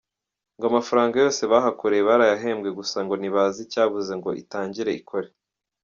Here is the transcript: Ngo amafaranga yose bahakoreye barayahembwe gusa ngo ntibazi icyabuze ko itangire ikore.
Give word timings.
Ngo 0.55 0.65
amafaranga 0.71 1.15
yose 1.23 1.41
bahakoreye 1.51 2.01
barayahembwe 2.09 2.69
gusa 2.79 2.97
ngo 3.05 3.13
ntibazi 3.17 3.57
icyabuze 3.65 4.13
ko 4.23 4.29
itangire 4.41 4.91
ikore. 5.01 5.29